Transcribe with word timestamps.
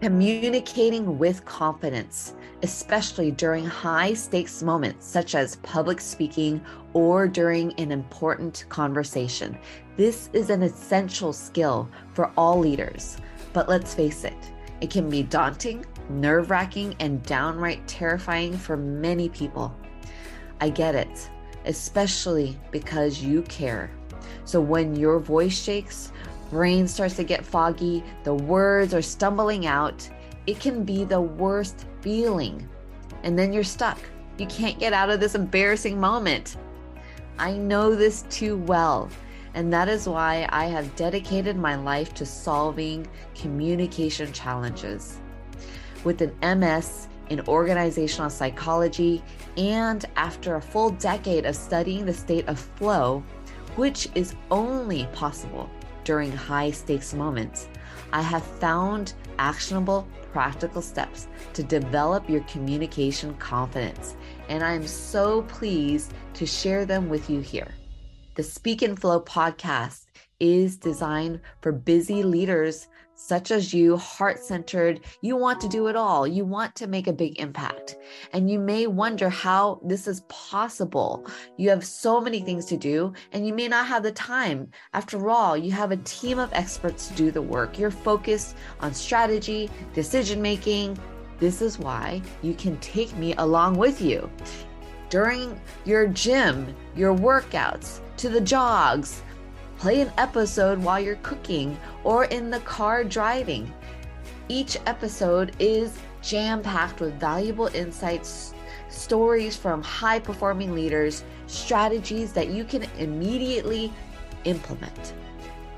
Communicating 0.00 1.18
with 1.18 1.44
confidence, 1.44 2.32
especially 2.62 3.30
during 3.30 3.66
high 3.66 4.14
stakes 4.14 4.62
moments 4.62 5.06
such 5.06 5.34
as 5.34 5.56
public 5.56 6.00
speaking 6.00 6.58
or 6.94 7.28
during 7.28 7.74
an 7.74 7.92
important 7.92 8.64
conversation. 8.70 9.58
This 9.98 10.30
is 10.32 10.48
an 10.48 10.62
essential 10.62 11.34
skill 11.34 11.86
for 12.14 12.32
all 12.38 12.58
leaders. 12.58 13.18
But 13.52 13.68
let's 13.68 13.92
face 13.92 14.24
it, 14.24 14.52
it 14.80 14.88
can 14.88 15.10
be 15.10 15.22
daunting, 15.22 15.84
nerve 16.08 16.48
wracking, 16.48 16.96
and 16.98 17.22
downright 17.24 17.86
terrifying 17.86 18.56
for 18.56 18.78
many 18.78 19.28
people. 19.28 19.76
I 20.62 20.70
get 20.70 20.94
it, 20.94 21.28
especially 21.66 22.58
because 22.70 23.22
you 23.22 23.42
care. 23.42 23.90
So 24.46 24.62
when 24.62 24.96
your 24.96 25.18
voice 25.18 25.62
shakes, 25.62 26.10
brain 26.50 26.86
starts 26.88 27.16
to 27.16 27.24
get 27.24 27.46
foggy, 27.46 28.02
the 28.24 28.34
words 28.34 28.92
are 28.92 29.02
stumbling 29.02 29.66
out, 29.66 30.08
it 30.46 30.58
can 30.58 30.84
be 30.84 31.04
the 31.04 31.20
worst 31.20 31.86
feeling. 32.00 32.68
And 33.22 33.38
then 33.38 33.52
you're 33.52 33.64
stuck. 33.64 33.98
You 34.36 34.46
can't 34.46 34.78
get 34.78 34.92
out 34.92 35.10
of 35.10 35.20
this 35.20 35.34
embarrassing 35.34 35.98
moment. 35.98 36.56
I 37.38 37.52
know 37.52 37.94
this 37.94 38.22
too 38.30 38.56
well. 38.56 39.08
And 39.54 39.72
that 39.72 39.88
is 39.88 40.08
why 40.08 40.48
I 40.50 40.66
have 40.66 40.94
dedicated 40.96 41.56
my 41.56 41.74
life 41.74 42.14
to 42.14 42.26
solving 42.26 43.06
communication 43.34 44.32
challenges. 44.32 45.18
With 46.04 46.22
an 46.22 46.58
MS 46.58 47.08
in 47.28 47.40
organizational 47.46 48.30
psychology, 48.30 49.22
and 49.56 50.04
after 50.16 50.56
a 50.56 50.60
full 50.60 50.90
decade 50.90 51.46
of 51.46 51.54
studying 51.54 52.06
the 52.06 52.14
state 52.14 52.48
of 52.48 52.58
flow, 52.58 53.22
which 53.76 54.08
is 54.14 54.34
only 54.50 55.06
possible 55.12 55.70
during 56.04 56.32
high 56.32 56.70
stakes 56.70 57.14
moments, 57.14 57.68
I 58.12 58.22
have 58.22 58.44
found 58.44 59.14
actionable, 59.38 60.06
practical 60.32 60.82
steps 60.82 61.28
to 61.54 61.62
develop 61.62 62.28
your 62.28 62.42
communication 62.42 63.34
confidence. 63.34 64.16
And 64.48 64.62
I'm 64.62 64.86
so 64.86 65.42
pleased 65.42 66.12
to 66.34 66.46
share 66.46 66.84
them 66.84 67.08
with 67.08 67.30
you 67.30 67.40
here. 67.40 67.74
The 68.34 68.42
Speak 68.42 68.82
In 68.82 68.96
Flow 68.96 69.20
podcast 69.20 70.06
is 70.38 70.76
designed 70.76 71.40
for 71.60 71.72
busy 71.72 72.22
leaders 72.22 72.88
such 73.20 73.50
as 73.50 73.74
you, 73.74 73.98
heart 73.98 74.42
centered. 74.42 75.00
You 75.20 75.36
want 75.36 75.60
to 75.60 75.68
do 75.68 75.88
it 75.88 75.94
all. 75.94 76.26
You 76.26 76.44
want 76.44 76.74
to 76.76 76.86
make 76.86 77.06
a 77.06 77.12
big 77.12 77.38
impact. 77.38 77.96
And 78.32 78.50
you 78.50 78.58
may 78.58 78.86
wonder 78.86 79.28
how 79.28 79.78
this 79.84 80.08
is 80.08 80.22
possible. 80.28 81.26
You 81.58 81.68
have 81.68 81.84
so 81.84 82.20
many 82.20 82.40
things 82.40 82.64
to 82.66 82.78
do, 82.78 83.12
and 83.32 83.46
you 83.46 83.52
may 83.52 83.68
not 83.68 83.86
have 83.86 84.02
the 84.02 84.12
time. 84.12 84.70
After 84.94 85.28
all, 85.28 85.54
you 85.54 85.70
have 85.70 85.92
a 85.92 85.98
team 85.98 86.38
of 86.38 86.52
experts 86.54 87.08
to 87.08 87.14
do 87.14 87.30
the 87.30 87.42
work. 87.42 87.78
You're 87.78 87.90
focused 87.90 88.56
on 88.80 88.94
strategy, 88.94 89.70
decision 89.92 90.40
making. 90.40 90.98
This 91.38 91.60
is 91.60 91.78
why 91.78 92.22
you 92.40 92.54
can 92.54 92.78
take 92.78 93.14
me 93.16 93.34
along 93.36 93.76
with 93.76 94.00
you 94.00 94.30
during 95.10 95.60
your 95.84 96.06
gym, 96.06 96.74
your 96.96 97.14
workouts, 97.14 98.00
to 98.16 98.28
the 98.28 98.40
jogs 98.40 99.22
Play 99.80 100.02
an 100.02 100.12
episode 100.18 100.78
while 100.78 101.00
you're 101.00 101.16
cooking 101.22 101.74
or 102.04 102.26
in 102.26 102.50
the 102.50 102.60
car 102.60 103.02
driving. 103.02 103.72
Each 104.46 104.76
episode 104.84 105.56
is 105.58 105.98
jam 106.20 106.60
packed 106.60 107.00
with 107.00 107.18
valuable 107.18 107.68
insights, 107.68 108.52
stories 108.90 109.56
from 109.56 109.82
high 109.82 110.18
performing 110.18 110.74
leaders, 110.74 111.24
strategies 111.46 112.34
that 112.34 112.48
you 112.48 112.62
can 112.62 112.82
immediately 112.98 113.90
implement 114.44 115.14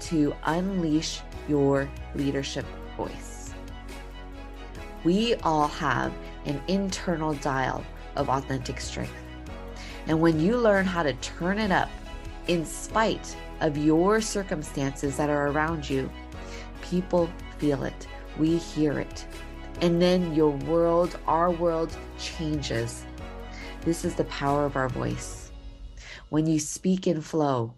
to 0.00 0.34
unleash 0.46 1.20
your 1.46 1.88
leadership 2.16 2.66
voice. 2.96 3.54
We 5.04 5.36
all 5.44 5.68
have 5.68 6.12
an 6.44 6.60
internal 6.66 7.34
dial 7.34 7.84
of 8.16 8.30
authentic 8.30 8.80
strength. 8.80 9.14
And 10.08 10.20
when 10.20 10.40
you 10.40 10.56
learn 10.56 10.86
how 10.86 11.04
to 11.04 11.12
turn 11.14 11.60
it 11.60 11.70
up 11.70 11.88
in 12.48 12.66
spite 12.66 13.36
of 13.62 13.78
your 13.78 14.20
circumstances 14.20 15.16
that 15.16 15.30
are 15.30 15.48
around 15.48 15.88
you, 15.88 16.10
people 16.82 17.30
feel 17.58 17.84
it. 17.84 18.06
We 18.38 18.58
hear 18.58 18.98
it. 18.98 19.26
And 19.80 20.02
then 20.02 20.34
your 20.34 20.50
world, 20.50 21.18
our 21.26 21.50
world 21.50 21.96
changes. 22.18 23.04
This 23.82 24.04
is 24.04 24.14
the 24.14 24.24
power 24.24 24.66
of 24.66 24.76
our 24.76 24.88
voice. 24.88 25.50
When 26.28 26.46
you 26.46 26.58
speak 26.58 27.06
in 27.06 27.20
flow, 27.20 27.74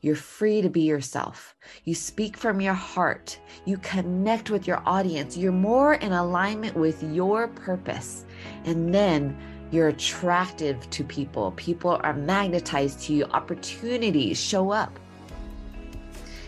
you're 0.00 0.14
free 0.14 0.62
to 0.62 0.68
be 0.68 0.82
yourself. 0.82 1.56
You 1.84 1.94
speak 1.94 2.36
from 2.36 2.60
your 2.60 2.74
heart. 2.74 3.38
You 3.64 3.78
connect 3.78 4.50
with 4.50 4.66
your 4.66 4.82
audience. 4.86 5.36
You're 5.36 5.52
more 5.52 5.94
in 5.94 6.12
alignment 6.12 6.76
with 6.76 7.02
your 7.02 7.48
purpose. 7.48 8.24
And 8.64 8.94
then 8.94 9.36
you're 9.70 9.88
attractive 9.88 10.88
to 10.90 11.02
people. 11.02 11.52
People 11.56 11.98
are 12.04 12.14
magnetized 12.14 13.00
to 13.02 13.14
you. 13.14 13.24
Opportunities 13.24 14.38
show 14.40 14.70
up. 14.70 15.00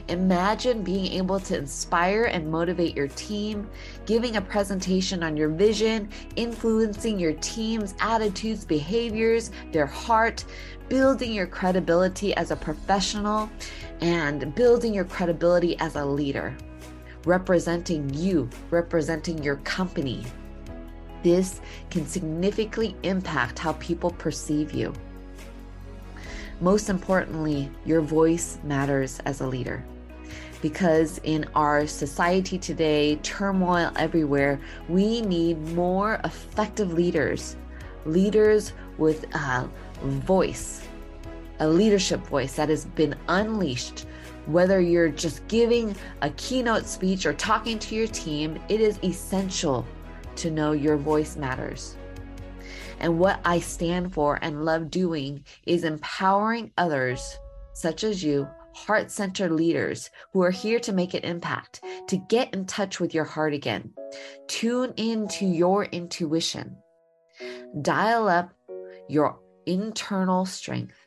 Imagine 0.08 0.84
being 0.84 1.12
able 1.14 1.40
to 1.40 1.58
inspire 1.58 2.24
and 2.24 2.48
motivate 2.48 2.96
your 2.96 3.08
team, 3.08 3.68
giving 4.04 4.36
a 4.36 4.40
presentation 4.40 5.24
on 5.24 5.36
your 5.36 5.48
vision, 5.48 6.08
influencing 6.36 7.18
your 7.18 7.32
team's 7.34 7.92
attitudes, 7.98 8.64
behaviors, 8.64 9.50
their 9.72 9.86
heart, 9.86 10.44
building 10.88 11.32
your 11.32 11.48
credibility 11.48 12.32
as 12.36 12.52
a 12.52 12.56
professional, 12.56 13.50
and 14.00 14.54
building 14.54 14.94
your 14.94 15.04
credibility 15.04 15.76
as 15.80 15.96
a 15.96 16.04
leader, 16.04 16.56
representing 17.24 18.08
you, 18.14 18.48
representing 18.70 19.42
your 19.42 19.56
company. 19.56 20.24
This 21.24 21.60
can 21.90 22.06
significantly 22.06 22.94
impact 23.02 23.58
how 23.58 23.72
people 23.72 24.12
perceive 24.12 24.72
you. 24.72 24.92
Most 26.60 26.90
importantly, 26.90 27.68
your 27.84 28.00
voice 28.00 28.60
matters 28.62 29.18
as 29.24 29.40
a 29.40 29.46
leader 29.48 29.84
because 30.66 31.20
in 31.22 31.44
our 31.54 31.86
society 31.86 32.58
today, 32.58 33.14
turmoil 33.22 33.92
everywhere, 33.94 34.58
we 34.88 35.20
need 35.20 35.56
more 35.76 36.20
effective 36.24 36.92
leaders, 36.92 37.54
leaders 38.04 38.72
with 38.98 39.32
a 39.36 39.70
voice, 40.02 40.82
a 41.60 41.68
leadership 41.68 42.18
voice 42.26 42.56
that 42.56 42.68
has 42.68 42.84
been 42.84 43.14
unleashed. 43.28 44.06
Whether 44.46 44.80
you're 44.80 45.08
just 45.08 45.46
giving 45.46 45.94
a 46.22 46.30
keynote 46.30 46.86
speech 46.86 47.26
or 47.26 47.32
talking 47.32 47.78
to 47.78 47.94
your 47.94 48.08
team, 48.08 48.58
it 48.68 48.80
is 48.80 48.98
essential 49.04 49.86
to 50.34 50.50
know 50.50 50.72
your 50.72 50.96
voice 50.96 51.36
matters. 51.36 51.96
And 52.98 53.20
what 53.20 53.38
I 53.44 53.60
stand 53.60 54.12
for 54.12 54.40
and 54.42 54.64
love 54.64 54.90
doing 54.90 55.44
is 55.64 55.84
empowering 55.84 56.72
others, 56.76 57.38
such 57.72 58.02
as 58.02 58.24
you, 58.24 58.48
heart 58.76 59.10
centered 59.10 59.52
leaders 59.52 60.10
who 60.32 60.42
are 60.42 60.50
here 60.50 60.78
to 60.78 60.92
make 60.92 61.14
an 61.14 61.24
impact, 61.24 61.82
to 62.08 62.18
get 62.28 62.52
in 62.52 62.66
touch 62.66 63.00
with 63.00 63.14
your 63.14 63.24
heart 63.24 63.54
again. 63.54 63.90
Tune 64.48 64.92
into 64.98 65.46
your 65.46 65.86
intuition. 65.86 66.76
Dial 67.80 68.28
up 68.28 68.52
your 69.08 69.38
internal 69.64 70.44
strength. 70.44 70.98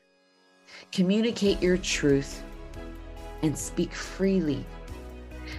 Communicate 0.91 1.61
your 1.61 1.77
truth 1.77 2.43
and 3.43 3.55
speak 3.55 3.93
freely 3.93 4.65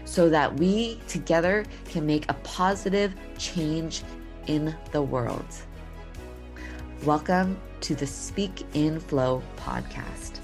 so 0.04 0.28
that 0.28 0.59
we 0.59 1.00
together 1.06 1.65
can 1.84 2.04
make 2.04 2.28
a 2.28 2.34
positive 2.42 3.15
change 3.38 4.03
in 4.48 4.75
the 4.91 5.00
world. 5.00 5.47
Welcome 7.04 7.56
to 7.82 7.94
the 7.94 8.06
Speak 8.06 8.66
in 8.75 8.98
Flow 8.98 9.42
podcast. 9.56 10.41